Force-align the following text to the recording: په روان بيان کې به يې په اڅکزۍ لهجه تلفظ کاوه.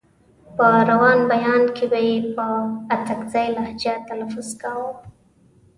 په 0.57 0.67
روان 0.89 1.19
بيان 1.31 1.63
کې 1.75 1.85
به 1.91 1.99
يې 2.07 2.15
په 2.35 2.45
اڅکزۍ 2.93 3.47
لهجه 3.55 3.93
تلفظ 4.09 4.47
کاوه. 4.61 4.91